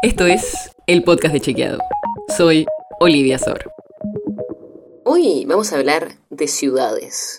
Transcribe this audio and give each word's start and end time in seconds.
Esto 0.00 0.26
es 0.26 0.70
el 0.86 1.02
podcast 1.02 1.34
de 1.34 1.40
Chequeado. 1.40 1.80
Soy 2.36 2.66
Olivia 3.00 3.36
Sor. 3.36 3.72
Hoy 5.04 5.44
vamos 5.44 5.72
a 5.72 5.76
hablar 5.76 6.12
de 6.30 6.46
ciudades. 6.46 7.36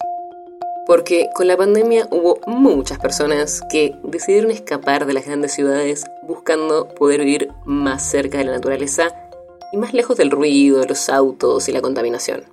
Porque 0.86 1.30
con 1.34 1.48
la 1.48 1.56
pandemia 1.56 2.10
hubo 2.12 2.42
muchas 2.48 3.00
personas 3.00 3.62
que 3.72 3.96
decidieron 4.04 4.52
escapar 4.52 5.06
de 5.06 5.14
las 5.14 5.26
grandes 5.26 5.54
ciudades 5.54 6.04
buscando 6.28 6.90
poder 6.96 7.22
vivir 7.22 7.50
más 7.64 8.04
cerca 8.04 8.40
de 8.40 8.44
la 8.44 8.52
naturaleza 8.52 9.08
y 9.72 9.78
más 9.78 9.94
lejos 9.94 10.18
del 10.18 10.30
ruido, 10.30 10.84
los 10.84 11.08
autos 11.08 11.70
y 11.70 11.72
la 11.72 11.82
contaminación. 11.82 12.44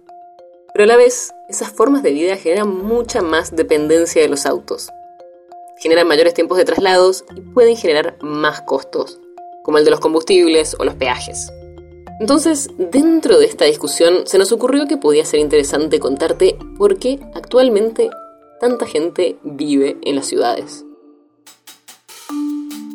Pero 0.73 0.85
a 0.85 0.87
la 0.87 0.97
vez, 0.97 1.35
esas 1.49 1.71
formas 1.71 2.05
de 2.05 2.13
vida 2.13 2.37
generan 2.37 2.69
mucha 2.69 3.23
más 3.23 3.57
dependencia 3.57 4.23
de 4.23 4.29
los 4.29 4.47
autos. 4.47 4.89
Generan 5.79 6.07
mayores 6.07 6.33
tiempos 6.33 6.59
de 6.59 6.65
traslados 6.65 7.25
y 7.35 7.41
pueden 7.41 7.77
generar 7.77 8.17
más 8.23 8.61
costos 8.61 9.19
como 9.67 9.79
el 9.79 9.85
de 9.85 9.91
los 9.91 9.99
combustibles 9.99 10.77
o 10.79 10.85
los 10.85 10.95
peajes. 10.95 11.53
Entonces, 12.21 12.71
dentro 12.79 13.37
de 13.37 13.47
esta 13.47 13.65
discusión, 13.65 14.23
se 14.25 14.39
nos 14.39 14.53
ocurrió 14.53 14.87
que 14.87 14.97
podía 14.97 15.25
ser 15.25 15.41
interesante 15.41 15.99
contarte 15.99 16.57
por 16.79 17.01
qué 17.01 17.19
actualmente 17.35 18.09
tanta 18.61 18.87
gente 18.87 19.37
vive 19.43 19.99
en 20.03 20.15
las 20.15 20.27
ciudades. 20.27 20.85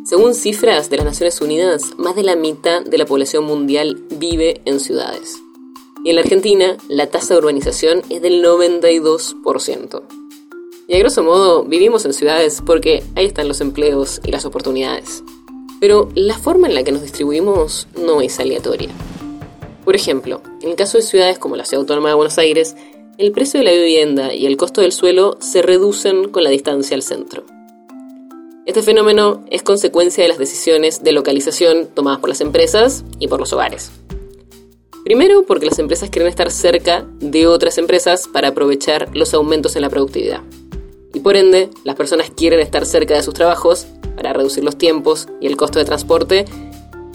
Según 0.06 0.34
cifras 0.34 0.90
de 0.90 0.96
las 0.96 1.06
Naciones 1.06 1.42
Unidas, 1.42 1.92
más 1.98 2.16
de 2.16 2.24
la 2.24 2.38
mitad 2.38 2.84
de 2.84 2.98
la 2.98 3.06
población 3.06 3.44
mundial 3.44 4.02
vive 4.10 4.62
en 4.64 4.80
ciudades. 4.80 5.36
Y 6.06 6.10
en 6.12 6.16
la 6.16 6.22
Argentina, 6.22 6.78
la 6.88 7.08
tasa 7.08 7.34
de 7.34 7.40
urbanización 7.40 8.02
es 8.10 8.22
del 8.22 8.42
92%. 8.44 10.04
Y 10.88 10.96
a 10.96 11.00
grosso 11.00 11.22
modo, 11.22 11.66
vivimos 11.66 12.06
en 12.06 12.14
ciudades 12.14 12.62
porque 12.66 13.04
ahí 13.16 13.26
están 13.26 13.50
los 13.50 13.60
empleos 13.60 14.22
y 14.24 14.32
las 14.32 14.46
oportunidades. 14.46 15.22
Pero 15.82 16.10
la 16.14 16.38
forma 16.38 16.68
en 16.68 16.76
la 16.76 16.84
que 16.84 16.92
nos 16.92 17.02
distribuimos 17.02 17.88
no 18.00 18.22
es 18.22 18.40
aleatoria. 18.40 18.90
Por 19.84 19.96
ejemplo, 19.96 20.44
en 20.62 20.70
el 20.70 20.76
caso 20.76 21.00
de 21.00 21.04
ciudades 21.04 21.40
como 21.40 21.56
la 21.56 21.66
Ciudad 21.66 21.82
Autónoma 21.82 22.10
de 22.10 22.16
Buenos 22.16 22.38
Aires, 22.38 22.76
el 23.18 23.32
precio 23.32 23.60
de 23.60 23.66
la 23.66 23.72
vivienda 23.72 24.32
y 24.32 24.46
el 24.46 24.58
costo 24.58 24.82
del 24.82 24.92
suelo 24.92 25.38
se 25.42 25.64
reducen 25.64 26.30
con 26.30 26.44
la 26.44 26.52
distancia 26.52 26.96
al 26.96 27.02
centro. 27.02 27.46
Este 28.68 28.84
fenómeno 28.84 29.44
es 29.50 29.64
consecuencia 29.64 30.24
de 30.24 30.28
las 30.28 30.38
decisiones 30.38 31.04
de 31.04 31.14
localización 31.14 31.88
tomadas 31.88 32.20
por 32.20 32.30
las 32.30 32.42
empresas 32.42 33.04
y 33.18 33.28
por 33.28 33.40
los 33.40 33.52
hogares. 33.52 33.90
Primero, 35.04 35.46
porque 35.48 35.66
las 35.66 35.80
empresas 35.80 36.12
quieren 36.12 36.30
estar 36.30 36.52
cerca 36.52 37.08
de 37.20 37.48
otras 37.48 37.80
empresas 37.80 38.28
para 38.28 38.50
aprovechar 38.50 39.10
los 39.16 39.34
aumentos 39.34 39.76
en 39.76 39.82
la 39.82 39.90
productividad. 39.90 40.42
Y 41.12 41.22
por 41.22 41.38
ende, 41.38 41.72
las 41.84 41.96
personas 41.96 42.30
quieren 42.30 42.60
estar 42.60 42.86
cerca 42.86 43.16
de 43.16 43.24
sus 43.24 43.34
trabajos 43.34 43.88
para 44.22 44.34
reducir 44.34 44.64
los 44.64 44.78
tiempos 44.78 45.28
y 45.40 45.48
el 45.48 45.58
costo 45.58 45.80
de 45.80 45.86
transporte, 45.86 46.46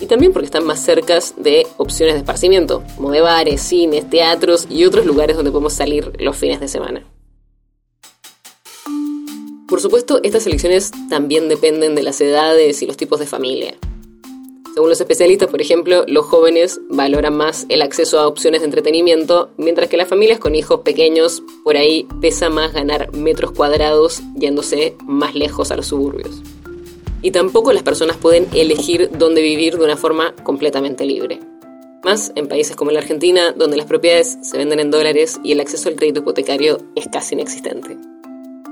y 0.01 0.07
también 0.07 0.33
porque 0.33 0.47
están 0.47 0.65
más 0.65 0.85
cercas 0.85 1.35
de 1.37 1.65
opciones 1.77 2.17
de 2.17 2.19
esparcimiento, 2.19 2.83
como 2.97 3.13
de 3.13 3.21
bares, 3.21 3.63
cines, 3.63 4.11
teatros 4.11 4.67
y 4.69 4.85
otros 4.85 5.07
lugares 5.07 5.37
donde 5.37 5.53
podemos 5.53 5.73
salir 5.73 6.13
los 6.19 6.37
fines 6.37 6.59
de 6.59 6.67
semana. 6.67 7.07
Por 9.69 9.81
supuesto, 9.81 10.19
estas 10.25 10.49
elecciones 10.49 10.91
también 11.09 11.49
dependen 11.49 11.95
de 11.95 12.03
las 12.03 12.21
edades 12.21 12.83
y 12.83 12.87
los 12.87 12.97
tipos 12.97 13.21
de 13.21 13.27
familia. 13.27 13.77
Según 14.75 14.91
los 14.91 15.01
especialistas, 15.01 15.49
por 15.49 15.61
ejemplo, 15.61 16.05
los 16.09 16.27
jóvenes 16.27 16.81
valoran 16.91 17.37
más 17.37 17.67
el 17.69 17.83
acceso 17.83 18.19
a 18.19 18.27
opciones 18.27 18.63
de 18.63 18.67
entretenimiento, 18.67 19.51
mientras 19.59 19.89
que 19.89 19.97
las 19.97 20.09
familias 20.09 20.41
con 20.41 20.57
hijos 20.57 20.81
pequeños, 20.81 21.45
por 21.63 21.77
ahí 21.77 22.09
pesa 22.21 22.51
más 22.51 22.73
ganar 22.73 23.13
metros 23.13 23.53
cuadrados 23.53 24.23
yéndose 24.35 24.97
más 25.07 25.37
lejos 25.37 25.71
a 25.71 25.77
los 25.77 25.87
suburbios 25.87 26.43
y 27.27 27.33
tampoco 27.33 27.73
las 27.73 27.83
personas 27.83 28.17
pueden 28.19 28.47
elegir 28.55 29.11
dónde 29.19 29.43
vivir 29.43 29.77
de 29.77 29.85
una 29.85 29.97
forma 29.97 30.33
completamente 30.45 31.05
libre. 31.05 31.41
Más 32.05 32.31
en 32.37 32.47
países 32.47 32.77
como 32.77 32.93
la 32.93 33.01
Argentina, 33.01 33.51
donde 33.51 33.77
las 33.77 33.87
propiedades 33.87 34.39
se 34.43 34.57
venden 34.57 34.79
en 34.79 34.93
dólares 34.93 35.41
y 35.43 35.51
el 35.51 35.59
acceso 35.59 35.89
al 35.89 35.97
crédito 35.97 36.21
hipotecario 36.21 36.79
es 36.95 37.09
casi 37.09 37.35
inexistente. 37.35 37.97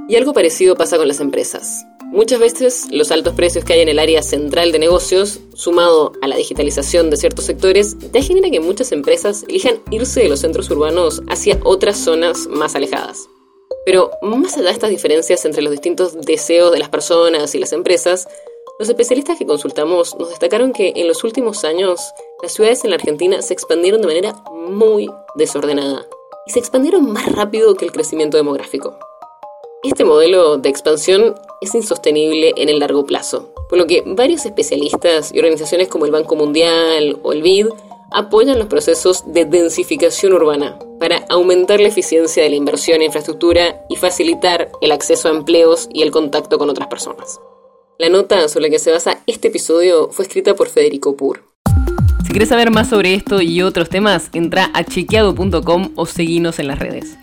Y 0.08 0.14
algo 0.14 0.32
parecido 0.32 0.76
pasa 0.76 0.98
con 0.98 1.08
las 1.08 1.18
empresas. 1.18 1.84
Muchas 2.12 2.38
veces 2.38 2.86
los 2.92 3.10
altos 3.10 3.34
precios 3.34 3.64
que 3.64 3.72
hay 3.72 3.80
en 3.80 3.88
el 3.88 3.98
área 3.98 4.22
central 4.22 4.70
de 4.70 4.78
negocios, 4.78 5.40
sumado 5.54 6.12
a 6.22 6.28
la 6.28 6.36
digitalización 6.36 7.10
de 7.10 7.16
ciertos 7.16 7.46
sectores, 7.46 7.96
ya 8.12 8.22
genera 8.22 8.50
que 8.50 8.60
muchas 8.60 8.92
empresas 8.92 9.44
elijan 9.48 9.80
irse 9.90 10.20
de 10.20 10.28
los 10.28 10.42
centros 10.42 10.70
urbanos 10.70 11.24
hacia 11.28 11.58
otras 11.64 11.98
zonas 11.98 12.46
más 12.46 12.76
alejadas. 12.76 13.28
Pero 13.84 14.10
más 14.22 14.56
allá 14.56 14.66
de 14.66 14.72
estas 14.72 14.90
diferencias 14.90 15.44
entre 15.44 15.62
los 15.62 15.70
distintos 15.70 16.20
deseos 16.20 16.72
de 16.72 16.78
las 16.78 16.88
personas 16.88 17.54
y 17.54 17.58
las 17.58 17.72
empresas, 17.72 18.26
los 18.78 18.88
especialistas 18.88 19.38
que 19.38 19.46
consultamos 19.46 20.16
nos 20.18 20.30
destacaron 20.30 20.72
que 20.72 20.92
en 20.96 21.06
los 21.06 21.22
últimos 21.22 21.64
años 21.64 22.00
las 22.42 22.52
ciudades 22.52 22.84
en 22.84 22.90
la 22.90 22.96
Argentina 22.96 23.40
se 23.42 23.54
expandieron 23.54 24.00
de 24.00 24.08
manera 24.08 24.34
muy 24.52 25.10
desordenada 25.36 26.06
y 26.46 26.50
se 26.50 26.58
expandieron 26.58 27.12
más 27.12 27.30
rápido 27.30 27.74
que 27.76 27.84
el 27.84 27.92
crecimiento 27.92 28.36
demográfico. 28.36 28.98
Este 29.84 30.04
modelo 30.04 30.56
de 30.56 30.70
expansión 30.70 31.34
es 31.60 31.74
insostenible 31.74 32.54
en 32.56 32.68
el 32.68 32.78
largo 32.78 33.04
plazo, 33.04 33.50
por 33.68 33.78
lo 33.78 33.86
que 33.86 34.02
varios 34.06 34.46
especialistas 34.46 35.30
y 35.32 35.38
organizaciones 35.38 35.88
como 35.88 36.06
el 36.06 36.10
Banco 36.10 36.36
Mundial 36.36 37.18
o 37.22 37.32
el 37.32 37.42
BID 37.42 37.68
apoyan 38.14 38.58
los 38.58 38.68
procesos 38.68 39.24
de 39.26 39.44
densificación 39.44 40.32
urbana 40.32 40.78
para 41.00 41.26
aumentar 41.28 41.80
la 41.80 41.88
eficiencia 41.88 42.44
de 42.44 42.48
la 42.48 42.54
inversión 42.54 42.98
en 42.98 43.06
infraestructura 43.06 43.82
y 43.90 43.96
facilitar 43.96 44.70
el 44.80 44.92
acceso 44.92 45.28
a 45.28 45.32
empleos 45.32 45.88
y 45.92 46.02
el 46.02 46.12
contacto 46.12 46.56
con 46.56 46.70
otras 46.70 46.86
personas. 46.86 47.40
La 47.98 48.08
nota 48.08 48.48
sobre 48.48 48.66
la 48.66 48.70
que 48.70 48.78
se 48.78 48.92
basa 48.92 49.18
este 49.26 49.48
episodio 49.48 50.10
fue 50.10 50.24
escrita 50.24 50.54
por 50.54 50.68
Federico 50.68 51.16
Pur. 51.16 51.42
Si 52.24 52.30
quieres 52.30 52.48
saber 52.48 52.70
más 52.70 52.88
sobre 52.88 53.14
esto 53.14 53.42
y 53.42 53.62
otros 53.62 53.88
temas, 53.88 54.30
entra 54.32 54.70
a 54.74 54.84
chequeado.com 54.84 55.90
o 55.96 56.06
seguinos 56.06 56.60
en 56.60 56.68
las 56.68 56.78
redes. 56.78 57.16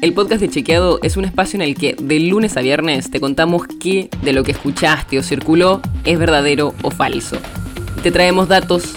El 0.00 0.14
podcast 0.14 0.40
de 0.40 0.48
Chequeado 0.48 0.98
es 1.02 1.16
un 1.16 1.26
espacio 1.26 1.58
en 1.58 1.62
el 1.62 1.76
que 1.76 1.94
de 1.94 2.18
lunes 2.20 2.56
a 2.56 2.62
viernes 2.62 3.10
te 3.10 3.20
contamos 3.20 3.64
qué 3.80 4.08
de 4.22 4.32
lo 4.32 4.42
que 4.42 4.52
escuchaste 4.52 5.18
o 5.18 5.22
circuló 5.22 5.80
es 6.04 6.18
verdadero 6.18 6.74
o 6.82 6.90
falso. 6.90 7.36
te 8.02 8.10
traemos 8.10 8.48
datos 8.48 8.96